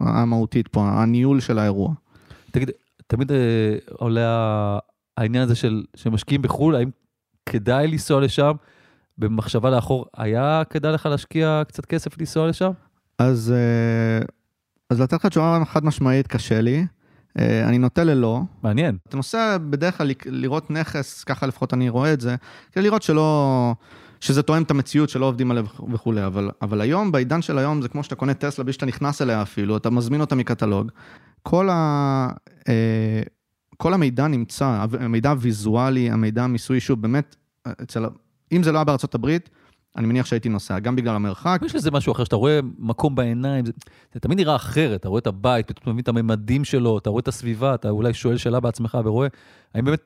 [0.00, 1.94] המהותית פה, הניהול של האירוע.
[2.50, 2.70] תגיד,
[3.06, 4.78] תמיד אה, עולה
[5.16, 6.90] העניין הזה של שמשקיעים בחו"ל, האם
[7.46, 8.52] כדאי לנסוע לשם?
[9.18, 12.70] במחשבה לאחור, היה כדאי לך להשקיע קצת כסף לנסוע לשם?
[13.18, 14.26] אז, אה,
[14.90, 16.86] אז לתת לך תשובה חד משמעית קשה לי.
[17.38, 18.40] אה, אני נוטה ללא.
[18.62, 18.96] מעניין.
[19.08, 22.36] אתה נוסע בדרך כלל לראות נכס, ככה לפחות אני רואה את זה,
[22.72, 23.74] כדי לראות שלא,
[24.26, 27.88] שזה תואם את המציאות, שלא עובדים עליו וכולי, אבל, אבל היום, בעידן של היום, זה
[27.88, 30.90] כמו שאתה קונה טסלה בלי שאתה נכנס אליה אפילו, אתה מזמין אותה מקטלוג.
[31.42, 32.28] כל, ה,
[32.68, 33.22] אה,
[33.76, 37.36] כל המידע נמצא, המידע הוויזואלי, המידע המיסוי, שוב, באמת,
[37.82, 38.04] אצל,
[38.52, 39.50] אם זה לא היה בארצות הברית,
[39.96, 41.60] אני מניח שהייתי נוסע, גם בגלל המרחק.
[41.64, 43.72] יש לזה משהו אחר, שאתה רואה מקום בעיניים, זה,
[44.14, 47.20] זה תמיד נראה אחרת, אתה רואה את הבית, פתאום מבין את הממדים שלו, אתה רואה
[47.20, 49.28] את הסביבה, אתה אולי שואל שאלה בעצמך ורואה,
[49.74, 50.00] האם באמת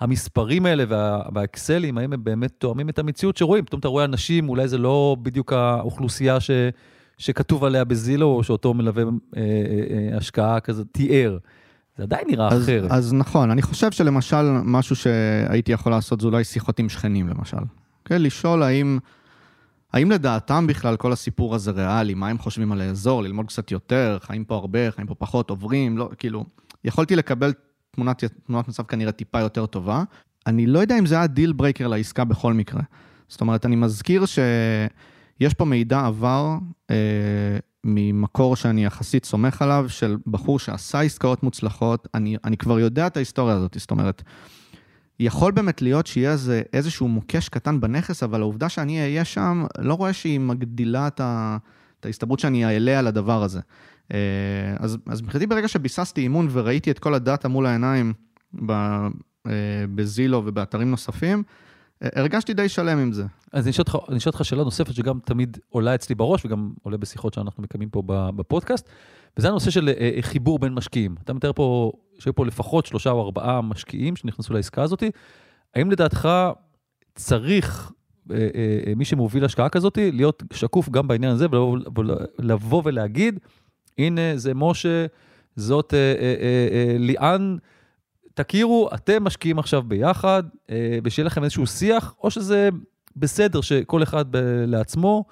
[0.00, 3.64] המספרים האלה וה, והאקסלים, האם הם באמת תואמים את המציאות שרואים?
[3.64, 6.50] פתאום אתה רואה אנשים, אולי זה לא בדיוק האוכלוסייה ש,
[7.18, 11.38] שכתוב עליה בזילו, או שאותו מלווה אה, אה, אה, השקעה כזה תיאר.
[11.96, 12.90] זה עדיין נראה אז, אחרת.
[12.90, 17.56] אז נכון, אני חושב שלמשל, משהו שהייתי יכול לעשות זה אולי שיחות עם שכנים, למשל.
[18.04, 18.98] כן, לשאול האם...
[19.92, 22.14] האם לדעתם בכלל כל הסיפור הזה ריאלי?
[22.14, 23.22] מה הם חושבים על האזור?
[23.22, 24.18] ללמוד קצת יותר?
[24.22, 24.90] חיים פה הרבה?
[24.90, 25.50] חיים פה פחות?
[25.50, 25.98] עוברים?
[25.98, 26.44] לא, כאילו,
[26.84, 27.52] יכולתי לקבל
[27.96, 30.02] תמונת, תמונת מצב כנראה טיפה יותר טובה.
[30.46, 32.82] אני לא יודע אם זה היה דיל ברייקר לעסקה בכל מקרה.
[33.28, 36.54] זאת אומרת, אני מזכיר שיש פה מידע עבר
[36.90, 36.96] אה,
[37.84, 42.08] ממקור שאני יחסית סומך עליו, של בחור שעשה עסקאות מוצלחות.
[42.14, 44.22] אני, אני כבר יודע את ההיסטוריה הזאת, זאת אומרת,
[45.20, 49.94] יכול באמת להיות שיהיה איזה, איזשהו מוקש קטן בנכס, אבל העובדה שאני אהיה שם, לא
[49.94, 51.56] רואה שהיא מגדילה את, ה,
[52.00, 53.60] את ההסתברות שאני אעלה על הדבר הזה.
[54.12, 54.18] אה,
[54.78, 58.12] אז, אז מבחינתי ברגע שביססתי אימון וראיתי את כל הדאטה מול העיניים
[58.70, 59.08] אה,
[59.94, 61.42] בזילו ובאתרים נוספים,
[62.02, 63.24] אה, הרגשתי די שלם עם זה.
[63.52, 63.70] אז אני
[64.18, 68.02] אשאל אותך שאלה נוספת שגם תמיד עולה אצלי בראש וגם עולה בשיחות שאנחנו מקיימים פה
[68.06, 68.88] בפודקאסט,
[69.36, 71.14] וזה הנושא של חיבור בין משקיעים.
[71.24, 75.02] אתה מתאר פה שהיו פה לפחות שלושה או ארבעה משקיעים שנכנסו לעסקה הזאת.
[75.74, 76.28] האם לדעתך
[77.14, 77.92] צריך
[78.96, 81.46] מי שמוביל השקעה כזאת להיות שקוף גם בעניין הזה
[82.38, 83.38] ולבוא ולהגיד,
[83.98, 85.06] הנה זה משה,
[85.56, 87.56] זאת אה, אה, אה, אה, ליאן,
[88.34, 92.68] תכירו, אתם משקיעים עכשיו ביחד, אה, ושיהיה לכם איזשהו שיח, או שזה
[93.16, 94.24] בסדר שכל אחד
[94.66, 95.24] לעצמו,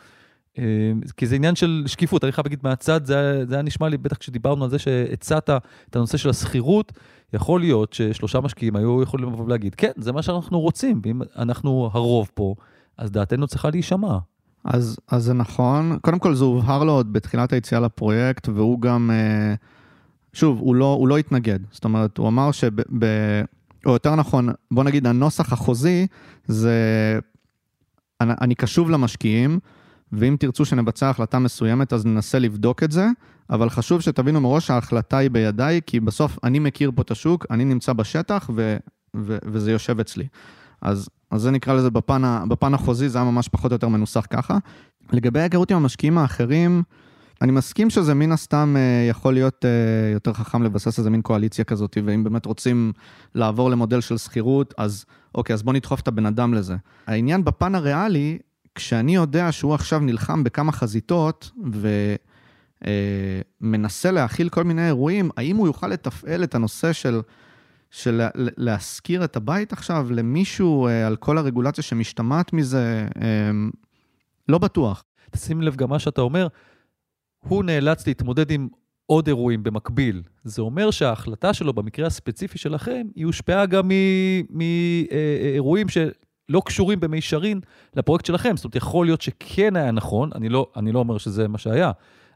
[1.17, 4.17] כי זה עניין של שקיפות, אני חייב להגיד מהצד, זה, זה היה נשמע לי, בטח
[4.17, 5.51] כשדיברנו על זה שהצעת
[5.91, 6.93] את הנושא של השכירות,
[7.33, 11.91] יכול להיות ששלושה משקיעים היו יכולים לבוא ולהגיד, כן, זה מה שאנחנו רוצים, ואם אנחנו
[11.93, 12.55] הרוב פה,
[12.99, 14.19] אז דעתנו צריכה להישמע.
[14.65, 19.11] אז, אז זה נכון, קודם כל זה הובהר לו עוד בתחילת היציאה לפרויקט, והוא גם,
[19.13, 19.55] אה,
[20.33, 22.71] שוב, הוא לא, הוא לא התנגד, זאת אומרת, הוא אמר שב...
[23.87, 26.07] או יותר נכון, בוא נגיד, הנוסח החוזי
[26.47, 26.79] זה,
[28.21, 29.59] אני, אני קשוב למשקיעים,
[30.13, 33.09] ואם תרצו שנבצע החלטה מסוימת, אז ננסה לבדוק את זה,
[33.51, 37.65] אבל חשוב שתבינו מראש שההחלטה היא בידיי, כי בסוף אני מכיר פה את השוק, אני
[37.65, 38.77] נמצא בשטח, ו,
[39.17, 40.27] ו, וזה יושב אצלי.
[40.83, 44.27] אז, אז זה נקרא לזה בפן, בפן החוזי, זה היה ממש פחות או יותר מנוסח
[44.31, 44.59] ככה.
[45.13, 46.83] לגבי ההיכרות עם המשקיעים האחרים,
[47.43, 51.65] אני מסכים שזה מן הסתם אה, יכול להיות אה, יותר חכם לבסס איזה מין קואליציה
[51.65, 52.93] כזאת, ואם באמת רוצים
[53.35, 56.77] לעבור למודל של שכירות, אז אוקיי, אז בוא נדחוף את הבן אדם לזה.
[57.07, 58.39] העניין בפן הריאלי,
[58.75, 61.51] כשאני יודע שהוא עכשיו נלחם בכמה חזיתות
[63.61, 67.21] ומנסה אה, להכיל כל מיני אירועים, האם הוא יוכל לתפעל את הנושא של,
[67.95, 73.07] של להשכיר את הבית עכשיו למישהו אה, על כל הרגולציה שמשתמעת מזה?
[73.23, 73.51] אה,
[74.49, 75.05] לא בטוח.
[75.31, 76.49] תשים לב גם מה שאתה אומר,
[77.49, 78.69] הוא נאלץ להתמודד עם
[79.07, 80.23] עוד אירועים במקביל.
[80.45, 83.91] זה אומר שההחלטה שלו במקרה הספציפי שלכם, היא הושפעה גם
[84.51, 85.99] מאירועים ש...
[86.49, 87.61] לא קשורים במישרין
[87.97, 88.57] לפרויקט שלכם.
[88.57, 91.91] זאת אומרת, יכול להיות שכן היה נכון, אני לא, אני לא אומר שזה מה שהיה,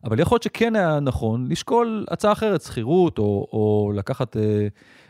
[0.04, 4.68] אבל יכול להיות שכן היה נכון לשקול הצעה אחרת, שכירות, או, או לקחת אה,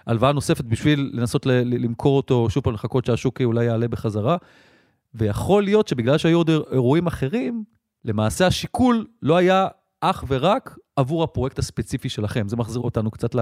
[0.08, 4.36] הלוואה נוספת בשביל לנסות ל, למכור אותו, שוב פעם לחכות שהשוק אולי יעלה בחזרה.
[5.14, 7.64] ויכול להיות שבגלל שהיו עוד אירועים אחרים,
[8.04, 9.66] למעשה השיקול לא היה
[10.00, 12.48] אך ורק עבור הפרויקט הספציפי שלכם.
[12.48, 13.34] זה מחזיר אותנו קצת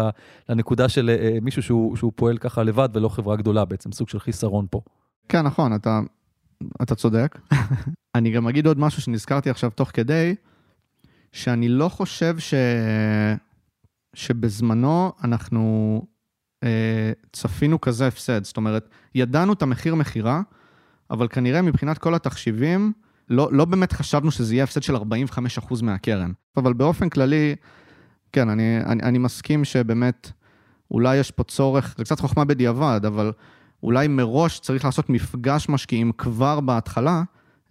[0.48, 4.18] לנקודה של אה, מישהו שהוא, שהוא פועל ככה לבד ולא חברה גדולה בעצם, סוג של
[4.18, 4.80] חיסרון פה.
[5.28, 6.00] כן, נכון, אתה,
[6.82, 7.38] אתה צודק.
[8.14, 10.34] אני גם אגיד עוד משהו שנזכרתי עכשיו תוך כדי,
[11.32, 12.54] שאני לא חושב ש...
[14.14, 16.15] שבזמנו אנחנו אה,
[17.32, 18.44] צפינו כזה הפסד.
[18.44, 20.42] זאת אומרת, ידענו את המחיר מכירה,
[21.10, 22.92] אבל כנראה מבחינת כל התחשיבים,
[23.28, 25.00] לא, לא באמת חשבנו שזה יהיה הפסד של 45%
[25.82, 26.32] מהקרן.
[26.56, 27.56] אבל באופן כללי,
[28.32, 30.30] כן, אני, אני, אני מסכים שבאמת,
[30.90, 33.32] אולי יש פה צורך, זה קצת חוכמה בדיעבד, אבל
[33.82, 37.22] אולי מראש צריך לעשות מפגש משקיעים כבר בהתחלה,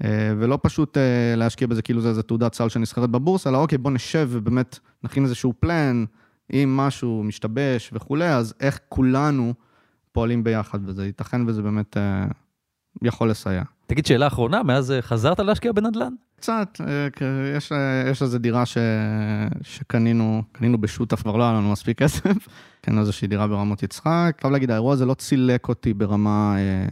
[0.04, 3.78] אה, ולא פשוט אה, להשקיע בזה כאילו זה איזה תעודת סל שנסחרת בבורסה, אלא אוקיי,
[3.78, 6.06] בוא נשב ובאמת נכין איזשהו פלן,
[6.54, 9.54] אם משהו משתבש וכולי, אז איך כולנו
[10.12, 12.26] פועלים ביחד, וזה ייתכן וזה באמת אה,
[13.02, 13.64] יכול לסייע.
[13.88, 16.14] תגיד, שאלה אחרונה, מאז אה, חזרת להשקיע בנדל"ן?
[16.36, 17.08] קצת, אה,
[17.58, 18.78] יש, אה, יש איזו דירה ש,
[19.62, 22.48] שקנינו, קנינו בשותף, כבר לא היה לנו מספיק כסף,
[22.82, 24.38] קנינו איזושהי דירה ברמות יצחק.
[24.42, 26.88] חייב להגיד, האירוע הזה לא צילק אותי ברמה, אה,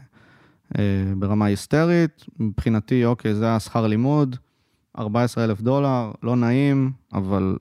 [0.79, 2.25] אה, ברמה היסטרית.
[2.39, 4.35] מבחינתי, אוקיי, זה היה שכר לימוד,
[4.99, 7.57] 14,000 דולר, לא נעים, אבל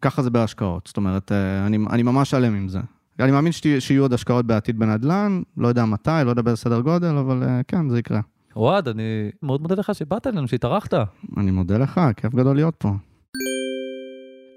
[0.00, 0.86] ככה זה בהשקעות.
[0.86, 2.80] זאת אומרת, אה, אני, אני ממש שלם עם זה.
[3.20, 7.16] אני מאמין שיהיו עוד השקעות בעתיד בנדל"ן, לא יודע מתי, לא יודע באיזה סדר גודל,
[7.16, 8.20] אבל אה, כן, זה יקרה.
[8.56, 10.94] אוהד, אני מאוד מודה לך שבאת אלינו, שהתארחת.
[11.36, 12.90] אני מודה לך, כיף גדול להיות פה.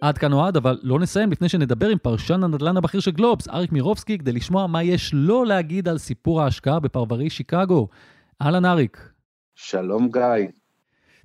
[0.01, 3.71] עד כאן אוהד, אבל לא נסיים לפני שנדבר עם פרשן הנדל"ן הבכיר של גלובס, אריק
[3.71, 7.87] מירובסקי, כדי לשמוע מה יש לו להגיד על סיפור ההשקעה בפרברי שיקגו.
[8.41, 9.09] אהלן אריק.
[9.55, 10.47] שלום גיא.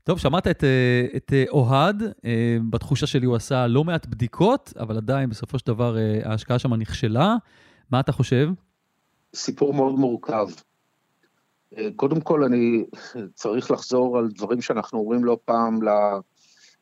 [0.05, 4.73] טוב, שמעת את, אה, את אה, אוהד, אה, בתחושה שלי הוא עשה לא מעט בדיקות,
[4.81, 7.37] אבל עדיין בסופו של דבר ההשקעה שם נכשלה.
[7.91, 8.51] מה אתה חושב?
[9.35, 10.47] סיפור מאוד מורכב.
[11.97, 12.85] קודם כל, אני
[13.35, 15.79] צריך לחזור על דברים שאנחנו אומרים לא פעם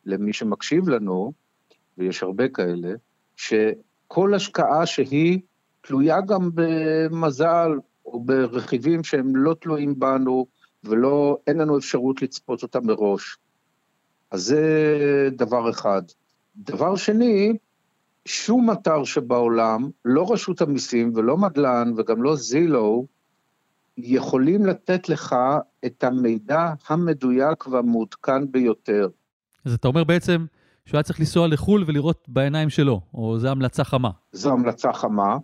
[0.05, 1.33] למי שמקשיב לנו,
[1.99, 2.93] ויש הרבה כאלה,
[3.37, 5.41] שכל השקעה שהיא
[5.81, 7.71] תלויה גם במזל
[8.07, 10.47] או ברכיבים שהם לא תלויים בנו,
[10.85, 13.37] ולא, אין לנו אפשרות לצפות אותם מראש.
[14.31, 16.03] אז זה דבר אחד.
[16.57, 17.57] דבר שני,
[18.25, 23.07] שום אתר שבעולם, לא רשות המיסים ולא מדלן וגם לא זילו,
[23.97, 25.37] יכולים לתת לך
[25.87, 29.09] את המידע המדויק והמעודכן ביותר.
[29.65, 30.47] אז אתה אומר בעצם
[30.85, 34.11] שהוא היה צריך לנסוע לחו"ל ולראות בעיניים שלו, או זו המלצה חמה.
[34.33, 35.37] זו המלצה חמה,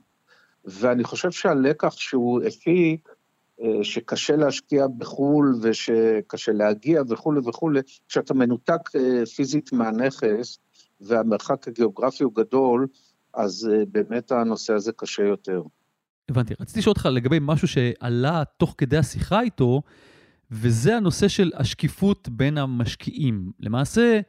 [0.65, 3.09] ואני חושב שהלקח שהוא הפיק,
[3.83, 10.59] שקשה להשקיע בחו"ל ושקשה להגיע וכולי וכולי, כשאתה מנותק אה, פיזית מהנכס
[11.01, 12.87] והמרחק הגיאוגרפי הוא גדול,
[13.35, 15.63] אז אה, באמת הנושא הזה קשה יותר.
[16.29, 16.55] הבנתי.
[16.61, 19.83] רציתי לשאול אותך לגבי משהו שעלה תוך כדי השיחה איתו,
[20.51, 23.51] וזה הנושא של השקיפות בין המשקיעים.
[23.61, 24.21] למעשה,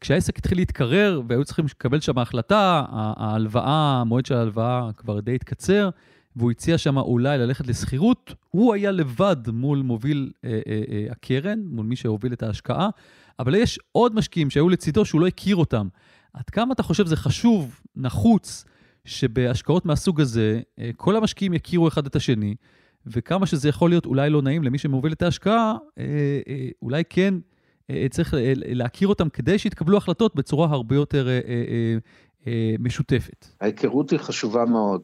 [0.00, 5.90] כשהעסק התחיל להתקרר והיו צריכים לקבל שם החלטה, ההלוואה, המועד של ההלוואה כבר די התקצר,
[6.36, 11.58] והוא הציע שם אולי ללכת לשכירות, הוא היה לבד מול מוביל אה, אה, אה, הקרן,
[11.64, 12.88] מול מי שהוביל את ההשקעה,
[13.38, 15.88] אבל יש עוד משקיעים שהיו לצידו שהוא לא הכיר אותם.
[16.32, 18.64] עד כמה אתה חושב זה חשוב, נחוץ,
[19.04, 22.54] שבהשקעות מהסוג הזה, אה, כל המשקיעים יכירו אחד את השני,
[23.06, 26.04] וכמה שזה יכול להיות אולי לא נעים למי שמוביל את ההשקעה, אה,
[26.48, 27.34] אה, אולי כן
[27.90, 31.96] אה, צריך אה, להכיר אותם כדי שיתקבלו החלטות בצורה הרבה יותר אה, אה,
[32.46, 33.46] אה, משותפת.
[33.60, 35.02] ההיכרות היא חשובה מאוד.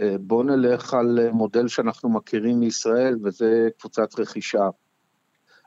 [0.00, 4.68] אה, בואו נלך על אה, מודל שאנחנו מכירים מישראל, וזה קבוצת רכישה.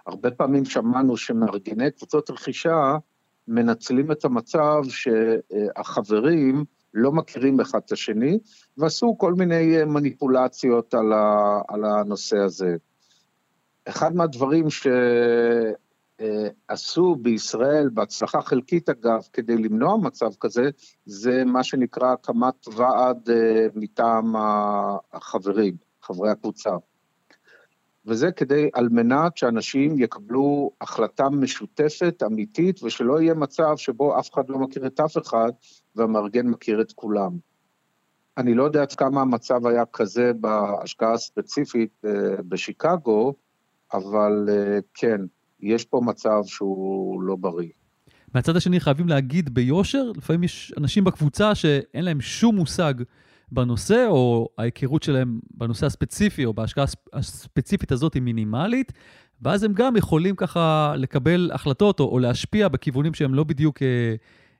[0.07, 2.97] הרבה פעמים שמענו שמארגני קבוצות רכישה
[3.47, 8.39] מנצלים את המצב שהחברים לא מכירים אחד את השני,
[8.77, 10.93] ועשו כל מיני אה, מניפולציות
[11.67, 12.75] על הנושא הזה.
[13.85, 14.87] אחד מהדברים ש...
[16.21, 20.69] אה, עשו בישראל, בהצלחה חלקית אגב, כדי למנוע מצב כזה,
[21.05, 24.33] זה מה שנקרא הקמת ועד אה, מטעם
[25.13, 26.71] החברים, חברי הקבוצה.
[28.05, 34.49] וזה כדי, על מנת שאנשים יקבלו החלטה משותפת, אמיתית, ושלא יהיה מצב שבו אף אחד
[34.49, 35.51] לא מכיר את אף אחד,
[35.95, 37.31] והמארגן מכיר את כולם.
[38.37, 43.33] אני לא יודע עד כמה המצב היה כזה בהשקעה הספציפית אה, בשיקגו,
[43.93, 44.49] אבל
[44.93, 45.21] כן,
[45.61, 47.69] יש פה מצב שהוא לא בריא.
[48.33, 52.93] מהצד השני חייבים להגיד ביושר, לפעמים יש אנשים בקבוצה שאין להם שום מושג
[53.51, 58.91] בנושא, או ההיכרות שלהם בנושא הספציפי, או בהשקעה הספציפית הזאת היא מינימלית,
[59.41, 64.15] ואז הם גם יכולים ככה לקבל החלטות, או, או להשפיע בכיוונים שהם לא בדיוק אה,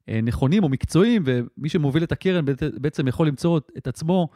[0.09, 4.29] אה, נכונים או מקצועיים, ומי שמוביל את הקרן בעצם יכול למצוא את עצמו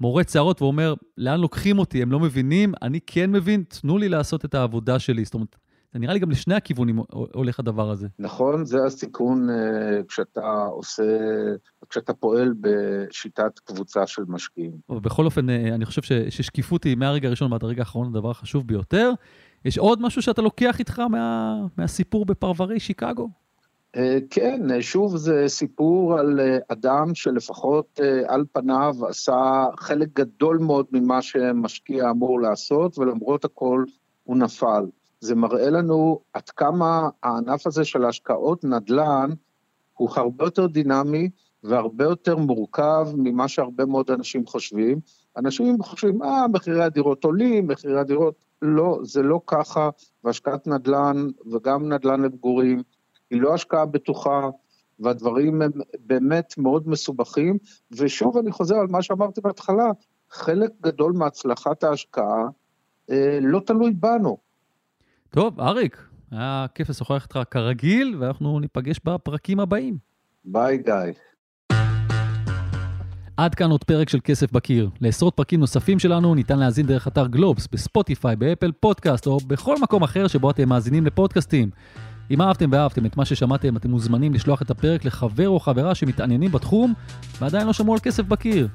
[0.00, 2.02] מורה צערות ואומר, לאן לוקחים אותי?
[2.02, 5.24] הם לא מבינים, אני כן מבין, תנו לי לעשות את העבודה שלי.
[5.24, 5.56] זאת אומרת,
[5.98, 8.08] נראה לי גם לשני הכיוונים הולך הדבר הזה.
[8.18, 11.02] נכון, זה הסיכון אה, כשאתה עושה,
[11.90, 14.72] כשאתה פועל בשיטת קבוצה של משקיעים.
[14.88, 19.12] בכל אופן, אה, אני חושב ששקיפות היא מהרגע הראשון ועד הרגע האחרון הדבר החשוב ביותר.
[19.64, 23.28] יש עוד משהו שאתה לוקח איתך מה, מהסיפור בפרברי שיקגו?
[23.96, 31.22] אה, כן, שוב, זה סיפור על אדם שלפחות על פניו עשה חלק גדול מאוד ממה
[31.22, 33.84] שמשקיע אמור לעשות, ולמרות הכל
[34.24, 34.84] הוא נפל.
[35.24, 39.30] זה מראה לנו עד כמה הענף הזה של השקעות נדל"ן
[39.92, 41.30] הוא הרבה יותר דינמי
[41.62, 45.00] והרבה יותר מורכב ממה שהרבה מאוד אנשים חושבים.
[45.36, 48.34] אנשים חושבים, אה, מחירי הדירות עולים, מחירי הדירות...
[48.62, 49.90] לא, זה לא ככה,
[50.24, 52.82] והשקעת נדל"ן וגם נדל"ן למגורים
[53.30, 54.50] היא לא השקעה בטוחה,
[54.98, 55.70] והדברים הם
[56.06, 57.58] באמת מאוד מסובכים.
[57.90, 59.90] ושוב אני חוזר על מה שאמרתי בהתחלה,
[60.30, 62.48] חלק גדול מהצלחת ההשקעה
[63.10, 64.43] אה, לא תלוי בנו.
[65.34, 69.98] טוב, אריק, היה כיף לשוחח איתך כרגיל, ואנחנו ניפגש בפרקים הבאים.
[70.44, 71.12] ביי גיא.
[73.36, 74.90] עד כאן עוד פרק של כסף בקיר.
[75.00, 80.02] לעשרות פרקים נוספים שלנו ניתן להאזין דרך אתר גלובס, בספוטיפיי, באפל פודקאסט או בכל מקום
[80.02, 81.70] אחר שבו אתם מאזינים לפודקאסטים.
[82.30, 86.52] אם אהבתם ואהבתם את מה ששמעתם, אתם מוזמנים לשלוח את הפרק לחבר או חברה שמתעניינים
[86.52, 86.94] בתחום
[87.40, 88.68] ועדיין לא שמעו על כסף בקיר.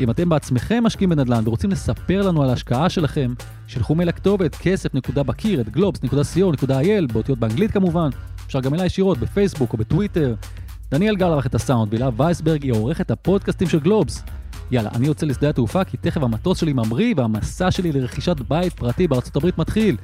[0.00, 3.34] אם אתם בעצמכם משקיעים בנדל"ן ורוצים לספר לנו על ההשקעה שלכם,
[3.66, 8.10] שלחו מייל לכתובת כסף.בקיר אט globes.co.il, באותיות באנגלית כמובן,
[8.46, 10.34] אפשר גם אליי ישירות בפייסבוק או בטוויטר.
[10.90, 14.22] דניאל גל ערך את הסאונד, והילה וייסברג היא עורכת הפודקאסטים של גלובס.
[14.70, 19.08] יאללה, אני יוצא לשדה התעופה כי תכף המטוס שלי ממריא והמסע שלי לרכישת בית פרטי
[19.08, 19.96] בארצות הברית מתחיל.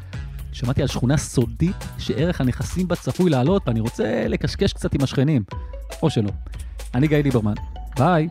[0.52, 5.42] שמעתי על שכונה סודית שערך הנכסים בה צפוי לעלות ואני רוצה לקשקש קצת עם השכנים.
[6.02, 6.30] או שלא.
[6.94, 7.54] אני גיא ליברמן.
[7.98, 8.28] ביי.